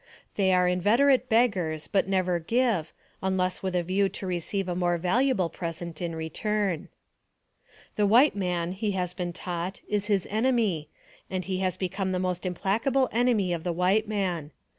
[0.35, 4.97] They are inveterate beggars, but never give, unless with a view to receive a more
[4.97, 6.89] valuable present in return.
[7.97, 10.89] The white man, he has been taught, is his enemy,
[11.29, 14.49] and he has become the most implacable enemy of the white man.